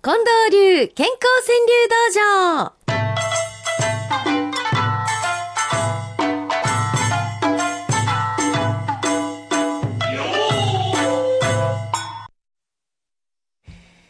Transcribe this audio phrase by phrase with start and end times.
[0.00, 2.72] 近藤流健康川柳道場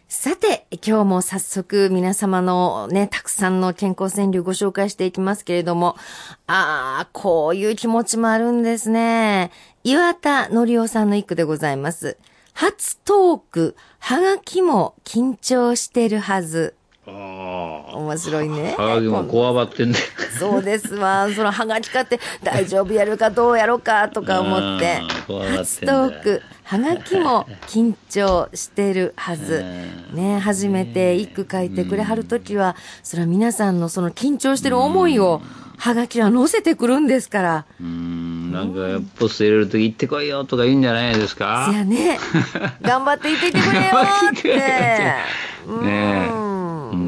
[0.09, 5.97] さて、今日も早速皆様のね、たくさんの健康川柳ご紹介していきますけれども、
[6.47, 9.51] ああ、こういう気持ちもあるんですね。
[9.85, 12.19] 岩田のりおさんの一句でございます。
[12.59, 16.75] 初トーク、はがきも緊張してるはず。
[17.07, 17.11] あ
[17.93, 17.95] あ。
[17.95, 18.75] 面白いね。
[18.77, 19.99] はがきもこわばってんね。
[20.41, 21.29] そうですわ。
[21.33, 24.97] そのはがきかって大丈夫やるかどうやろうかとか思って
[25.57, 29.65] 初トーク、はがきも緊張してるはず。
[30.13, 35.43] ね、初めて一句書いてくれはるときは、それは皆さんのその緊張してる思いを、
[35.79, 37.65] はがきは載せてくるんですから。
[37.81, 41.69] うーん、なんか、ポスト入れるとき行ってこいよとか言うんじゃないですか？
[41.71, 42.19] せやね。
[42.83, 43.87] 頑張っていってき てくれよ
[44.33, 45.15] って。
[45.69, 46.48] うねん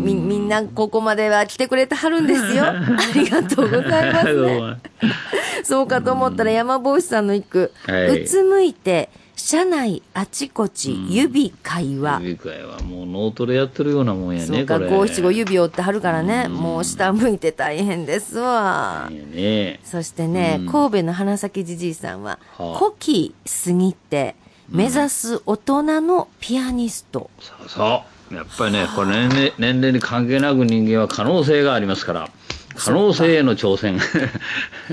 [0.00, 2.64] み、みんなここまでは来てくれてはるんですよ。
[2.66, 2.74] あ
[3.14, 4.76] りがとうございますね。
[5.64, 7.72] そうかと思ったら山帽子さんの一句。
[7.86, 12.20] はいうつむいて、車内あちこち指会話。
[12.22, 14.78] 指会はもう脳トレやってるようなもんやね、そうか。
[14.78, 16.48] 五七五指折ってはるからね。
[16.48, 19.08] もう下向いて大変ですわ。
[19.10, 19.80] ね。
[19.84, 24.36] そしてね、神戸の花咲じじいさんは、はあ古希過ぎて、
[24.68, 27.30] 目指す大人のピアニスト。
[27.40, 28.19] そうそう。
[28.30, 32.28] やっぱりね、これ年齢、年齢に関係なく人間は可能性がありますから。
[32.76, 33.98] 可能性への挑戦。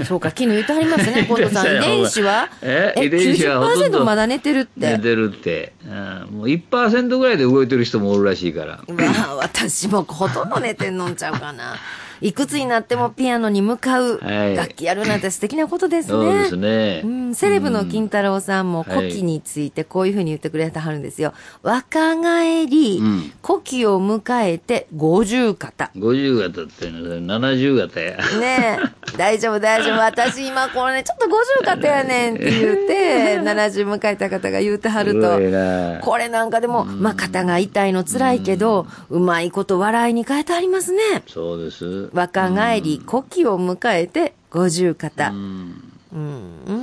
[0.03, 1.67] そうか、昨日言ってはりますね、 近藤さん。
[1.77, 2.49] 遺伝子は？
[2.61, 4.69] え遺伝子はほとんど90%まだ寝てるって。
[4.75, 5.73] 寝てるって。
[5.85, 8.79] うんもう1%ぐらいで動いてる人もおるらしいから。
[8.87, 11.75] うわあ私もほとんど寝てんのんちゃうかな。
[12.21, 16.11] いくつになってもピアノに向かうはい楽器やるなんて素敵なことですね。
[16.11, 17.01] そうですね。
[17.03, 21.33] うん、セレブの金太郎さんも古希についてこういうふうに言ってくれてはるんですよ。
[21.61, 25.91] 若返り、うん古希を迎えて50型。
[25.95, 28.17] 50型っていうのは70型や。
[28.39, 28.79] ね
[29.13, 29.99] え、大丈夫大丈夫。
[29.99, 36.05] 私今これね、ちょっと50型やねんって言うて、 70迎えた方が言うてはると。
[36.05, 41.23] これなんかでも、まあ肩が痛いの辛いけど、うまいこと笑いに変えてありますね。
[41.27, 42.06] そうです。
[42.13, 45.29] 若返り、古希を迎えて50型。
[45.29, 46.73] うんうん、う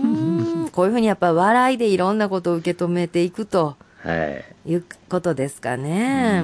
[0.65, 4.27] んこういうふうにやっぱ笑いでいろんなことを受け止めていくとは
[4.67, 4.71] い。
[4.71, 6.43] いうことですかね。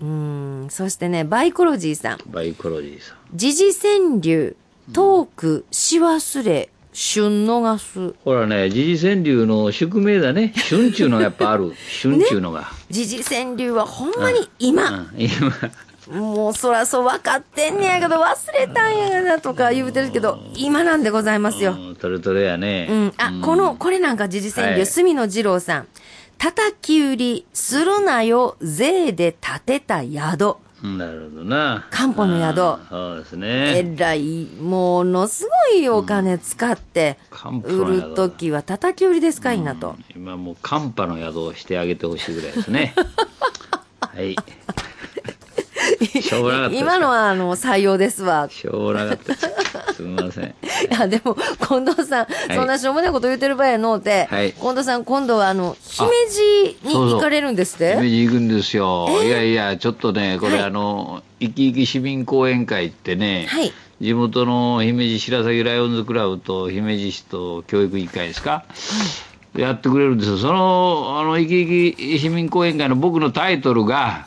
[0.00, 2.18] うん、そしてね、バイコロジーさん。
[2.26, 3.16] バイコロジーさん。
[3.34, 4.56] 時事川柳、
[4.92, 8.14] トーク、し忘れ、旬逃す。
[8.24, 10.52] ほらね、時事川柳の宿命だね。
[10.68, 11.72] 春ちゅうのがやっぱある。
[12.02, 12.70] 春ちゅうのが。
[12.90, 15.52] 時事川柳はほんまに今、うん、今。
[16.10, 21.72] もうそらそう分かってんねやけど忘れたんやなとか言うてるけど、今なんでございますよ。
[21.72, 22.88] うんトレトレやね。
[22.90, 23.14] うん。
[23.18, 25.88] あ、この、これなんか時事川柳、はい住野二郎さん。
[26.38, 30.56] 叩き売りするなよ、税で建てた宿。
[30.82, 31.86] うんなるほどな。
[31.90, 33.96] 漢方の宿うんそうですえね。
[33.96, 37.18] らい、ものすごいお金使って、
[37.62, 39.96] 売宿るときは叩き売りですかいなと。
[40.16, 42.94] 今もう寒波の宿をしてあげてほしいぐらいですね。
[44.00, 44.34] はい。
[46.22, 48.48] しょうがなかった今のはあの採用ですわ。
[48.50, 49.94] しょうがなかったです。
[49.96, 50.44] すみません。
[50.44, 50.54] い
[50.90, 54.52] や、でも、近藤さん、そんなしょうもないこと言ってる場合やのうて、はい。
[54.52, 57.94] 近藤さん、今度はあの、姫路に行かれるんですって？
[57.96, 59.08] 姫路行くんですよ。
[59.22, 63.72] いやいや、ちょっとね、これ、はいあの、いきいき市民講演会ってね、はい。
[64.00, 68.64] 地元の姫路白崎ライオンズクラブと姫路市と教育委員会ですか、
[69.54, 70.38] やってくれるんですよ。
[70.38, 74.24] その、あの、いきいき市民講演会の僕のタイトルが、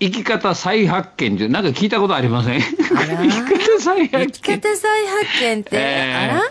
[0.00, 2.60] 生き方再発見ってなんか聞いたことありません？
[2.62, 4.60] 生きら方再生き発見。
[4.60, 6.34] 方再発見って、えー。
[6.34, 6.42] あら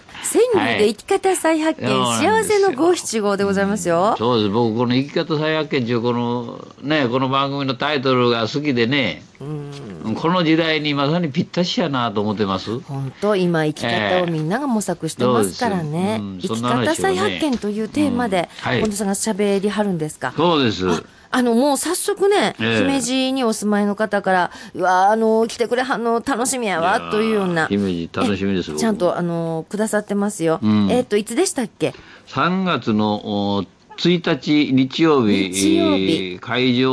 [0.54, 4.16] 川柳で生き方再発見、はい幸せの五七五でございますよ。
[4.18, 4.50] そうです。
[4.50, 12.80] 僕、この生き方再発見っていう、この、ね、この番組のタイトルが好きでね、この時代にまさにぴったしやなと思ってます。
[12.80, 16.20] 本当今生き方をみんなが模索してますからね。
[16.42, 20.34] そうですうん生き方再発見というテーマで、近藤さんが喋りはるんですか？
[20.36, 20.86] そうです。
[21.30, 27.68] あの、もう早速ね、ええ姫路にお住まいの方から、うわあの、来てくれはんの楽しみやわ、というような。
[27.68, 30.60] 姫路楽しみですちゃんと、あの、くださってますよ。
[30.62, 31.94] うんえっ、と、いつでしたっけ
[32.28, 33.64] ？3月のお
[33.98, 36.90] 1日日曜日、日曜日えー会場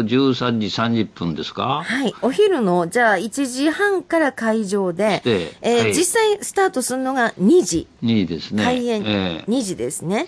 [0.00, 0.66] 13時
[1.02, 1.82] 30分ですか？
[1.84, 2.14] はい。
[2.22, 7.86] お昼の、じゃあ、1時半から会場で、でえーはい実際スタートするのが2時。
[8.00, 8.64] にですね。
[8.64, 10.26] 開演えー2時ですね。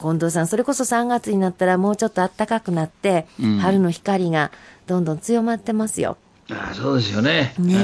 [0.00, 4.50] 近藤さん、それこそ3月になったらもうちょっと暖かくなって、うん春の光が
[4.86, 6.16] どんどん強まってますよ。
[6.50, 7.54] ああそうですよね。
[7.58, 7.76] ね。
[7.76, 7.82] うん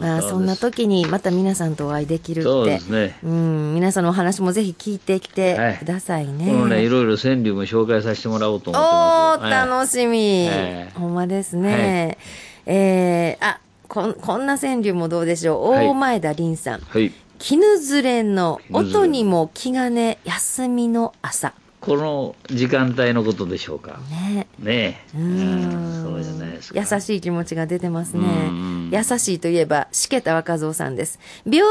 [0.00, 2.48] まあ、そんな時にまた皆さんとお会いできるって。
[2.48, 6.44] そうですねうん、皆さんのお話もぜひ聞いてきてくださいね。
[6.44, 9.46] ですこのね、いろいろ川柳も紹介させてもらおうと思っておます。
[9.46, 10.48] ー、楽しみ。
[10.48, 12.18] はいほんまですね。
[12.66, 15.70] えー、あ、こん、こんな川柳もどうでしょう？
[15.70, 16.80] はい大前田凛さん。
[16.80, 17.12] はい。
[17.38, 21.52] 絹ずれの音にも気兼ね休みの朝。
[21.78, 23.98] この時間帯のことでしょうか？
[24.10, 24.46] ね。
[24.58, 25.16] ねえ。
[25.16, 26.80] ううんんそうじゃないですか。
[26.80, 28.90] 優しい気持ちが出てますねうん。
[28.92, 31.18] 優しいといえば、しけた若造さんです。
[31.44, 31.62] 病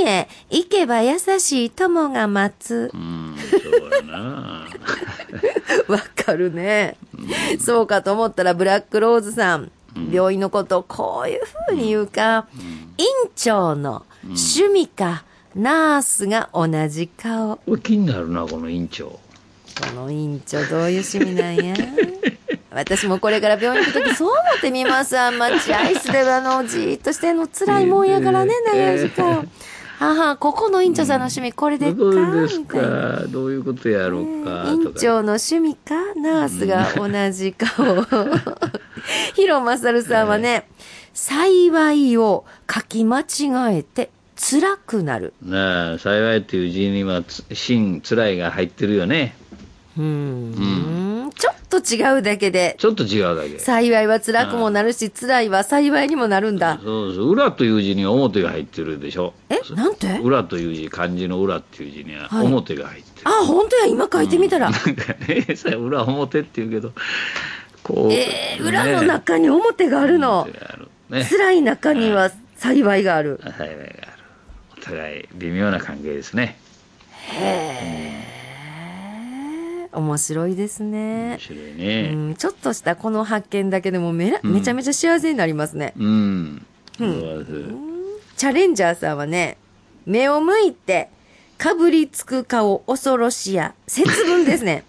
[0.00, 2.96] 院へ行けば優しい友が待つう。
[2.96, 4.68] ん、そうやな。
[5.88, 6.96] わかるね。
[7.60, 9.70] そうかと思ったら、ブラックローズさん。
[10.12, 12.46] 病院のことをこういう風に言うか、
[12.98, 13.06] 院
[13.36, 15.24] 長の趣味か、
[15.54, 17.58] ナースが同じ顔。
[17.82, 19.18] 気になるな、この院長。
[19.94, 21.74] の院長どういう趣味なんや？
[22.70, 25.16] 私もこれから病院行くときそう思ってみます。
[25.18, 29.48] あんま待合室であの、じーっとしてんの辛いもんやからね、長い時間。
[29.98, 31.96] はは、ここの院長さんの趣味これでっか？
[31.96, 32.88] どうですみたいな。
[32.88, 34.70] かどういうことやろうか？
[34.70, 34.94] 院。
[34.94, 35.94] 長の趣味か？
[36.14, 38.04] ナースが同じ顔。
[39.34, 40.68] 広正さんはね、
[41.14, 43.24] 幸いを書き間違
[43.78, 45.32] えて辛くなる。
[45.42, 49.34] なあ、幸いっていう字には、つ真、辛いが入ってるよね。
[49.96, 50.54] うーん。
[50.54, 50.97] ちょっ
[51.68, 53.58] と違うだけで、ちょっと違うだけ。
[53.58, 56.80] 幸いは辛くもなるし、辛いは幸いにもなるんだ。
[56.82, 57.20] そうです。
[57.20, 59.34] 裏という字には表が入ってるでしょ。
[59.48, 59.60] え？
[59.74, 60.18] なんて？
[60.18, 63.28] 裏という字、漢字の裏っていう字にははい表が入ってる。
[63.28, 64.70] あ、本当や、今書いてみたら。
[64.70, 66.92] なんかね、 さ裏表って言うけど、
[67.82, 68.12] こう。
[68.12, 70.48] えー、裏の中に表があるの。
[71.10, 71.24] ね。
[71.24, 73.40] 辛い中には幸いがある。
[73.42, 73.98] 幸いがある。
[74.76, 76.58] お互い微妙な関係ですね。
[77.30, 81.38] へー面白いですね面。
[81.38, 82.30] 白いうね。
[82.30, 85.92] ん、ちょっとしたこの発見だけでもめらうんめちゃめちゃ幸せになりますね。
[85.96, 86.66] うん。
[86.96, 87.88] そううん
[88.36, 89.56] チャレンジャーさんはね、
[90.06, 91.08] 目を向いて、
[91.58, 94.84] かぶりつく顔恐ろしや、節分ですね。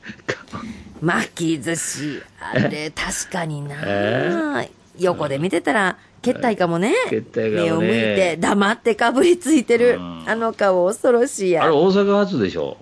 [1.02, 2.22] 巻き寿司。
[2.40, 4.69] あれ、確かにな、え？
[5.00, 6.92] 横で見てたら、決体かもね。
[7.12, 9.95] ね目を向いて、黙ってかぶりついてる。
[9.95, 11.72] うんあの顔恐ろしやあれ、。
[11.74, 12.78] 大阪発でしょ？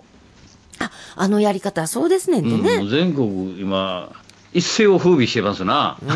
[1.18, 2.88] あ、あのやり方、そうですねんてうん、ね。
[2.90, 4.12] 全国、今、
[4.54, 5.98] 一世を風靡してますな。
[6.02, 6.10] うん。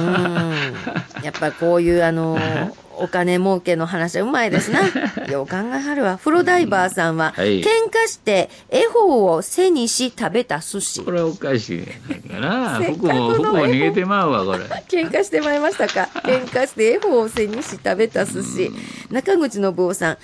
[1.24, 2.38] やっぱこういうあの、
[3.02, 4.82] お金儲けの話はうまいですな。
[5.28, 6.18] よう考えはるわ。
[6.18, 11.12] 風呂ダイバーさんは、はい喧嘩して恵方を背にし食べた寿司こ。
[11.12, 12.80] れはおかしいかな。
[12.80, 14.60] せっ服も、かくの服も逃げてまうわ、これ。
[14.88, 18.72] 喧嘩してまいりましたか 喧嘩して恵方を背にし食べた寿司。
[19.10, 20.18] 中口信夫さん、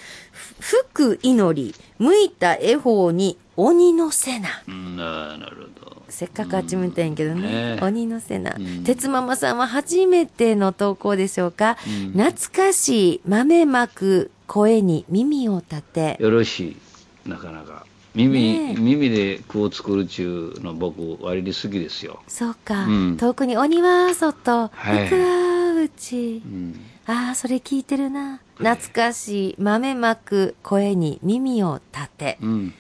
[0.60, 4.50] ふ福祈り、向いた恵方に鬼のせな。
[4.68, 5.68] うん、ななるほど。
[6.10, 7.76] せっかくあっち向いたんやけどね。
[7.76, 8.56] ね鬼のせな。
[8.58, 16.18] うん鉄ママさんは初めての投稿でしょうか、うん懐かしい豆まく声に耳を立て。
[16.20, 16.78] よろし
[17.26, 17.86] い、なかなか。
[18.16, 22.20] 耳、ねえ耳で句を作るっちゅうの僕、割に好きですよ。
[22.28, 22.86] そうか。
[22.86, 26.42] うん遠くに鬼は外、はい福は内。
[26.44, 26.80] うん。
[27.06, 28.42] ああ、それ聞いてるな。
[28.58, 32.38] 懐かしい豆まく声に耳を立て。
[32.42, 32.74] うん。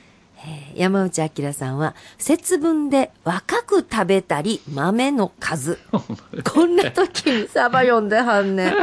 [0.45, 5.79] えー山内明さんは、節分で若く食べたり豆の数。
[6.53, 8.73] こんな時にサバ読んではんねん。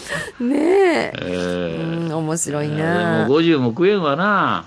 [0.48, 1.12] ねえ。
[1.14, 4.64] えーうん、面白いでなも50も食えんわな。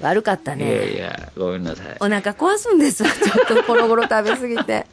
[0.00, 0.98] 悪かったいやいね。
[0.98, 1.96] や、ごめんなさい。
[2.00, 3.10] お腹壊すんですわ。
[3.12, 4.86] ちょっとこの頃食べ過ぎて。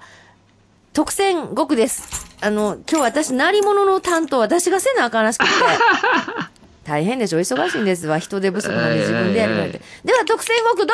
[0.94, 2.27] 特選5区です。
[2.40, 5.50] あの、今日私、鳴り物の担当、私がせなあかんらしくて。
[6.86, 8.18] 大変でしょ忙しいんですわ。
[8.20, 9.82] 人手不足なんで自分でやるなんて。
[10.06, 10.94] では、特選5区どうぞ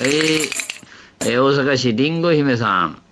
[0.00, 0.50] えー
[1.20, 3.02] えー大阪市りんご姫さん。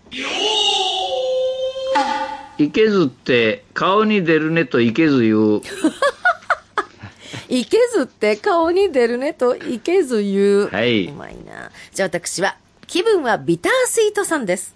[2.58, 5.62] いけずって顔に出るねといけず言う。
[7.48, 10.68] いけずって顔に出るねといけず言う。
[10.70, 11.70] はいうまいな。
[11.94, 12.56] じゃあ私は、
[12.86, 14.74] 気分はビタースイートさんです。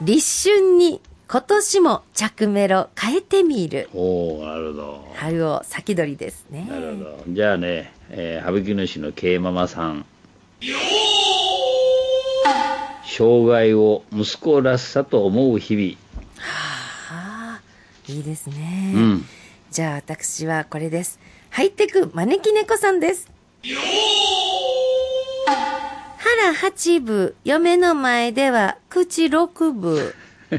[0.00, 1.00] 立春に
[1.30, 3.90] 今年も着メロ変えてみる。
[3.92, 5.12] おおなるほど。
[5.16, 6.66] 春を先取りですね。
[6.70, 7.24] なるほど。
[7.28, 10.06] じゃあね、えー、羽吹主の K ママさん。
[13.04, 15.98] 障害を息子らしさと思う日
[16.38, 18.92] ああ、いいですね。
[18.94, 19.06] 々。
[19.06, 19.24] うん。
[19.70, 21.18] じゃあ私はこれです。
[21.50, 23.28] ハイテク招き猫さんです。
[26.38, 30.14] 腹八分、嫁の前では口六分。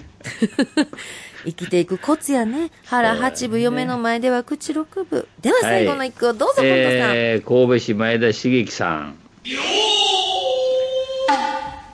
[1.46, 2.70] 生きていくコツやね。
[2.86, 5.26] 腹八分、嫁の前では口六分。
[5.42, 7.16] では最後の一句をどうぞ、近藤さん。
[7.16, 9.16] えー、神戸市前田茂樹さん。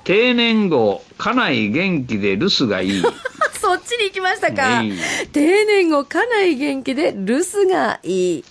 [0.03, 3.03] 定年後、家内元気で留守がいい。
[3.61, 4.97] そっちに行きましたかね。
[5.31, 8.43] 定年後、家内元気で留守がいい。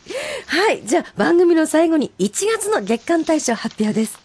[0.47, 0.83] はい。
[0.85, 4.24] じゃあ、番組の最後に1月の月間大賞発表です。